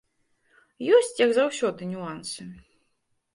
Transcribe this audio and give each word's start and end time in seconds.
Ёсць, 0.99 1.19
як 1.25 1.31
заўсёды, 1.39 1.91
нюансы. 1.93 2.41